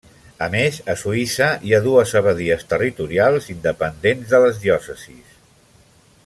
A 0.43 0.45
més 0.53 0.77
a 0.93 0.93
Suïssa 1.01 1.49
hi 1.67 1.75
ha 1.75 1.81
dues 1.87 2.13
abadies 2.21 2.65
territorials 2.73 3.51
independents 3.57 4.33
de 4.35 4.41
les 4.47 4.59
diòcesis. 4.65 5.41